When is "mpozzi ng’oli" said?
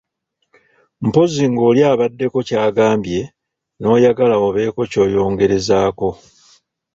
1.07-1.81